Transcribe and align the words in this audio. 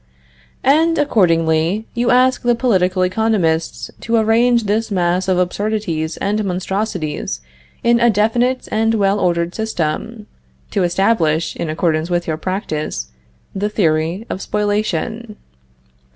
And, 0.63 0.97
accordingly, 0.97 1.85
you 1.93 2.09
ask 2.09 2.41
the 2.41 2.55
political 2.55 3.03
economists 3.03 3.91
to 3.99 4.15
arrange 4.15 4.63
this 4.63 4.89
mass 4.89 5.27
of 5.27 5.37
absurdities 5.37 6.17
and 6.17 6.43
monstrosities 6.43 7.39
in 7.83 7.99
a 7.99 8.09
definite 8.09 8.67
and 8.71 8.95
well 8.95 9.19
ordered 9.19 9.53
system; 9.53 10.25
to 10.71 10.81
establish, 10.81 11.55
in 11.55 11.69
accordance 11.69 12.09
with 12.09 12.25
your 12.25 12.37
practice, 12.37 13.11
the 13.53 13.69
theory 13.69 14.25
of 14.27 14.41
spoliation. 14.41 15.35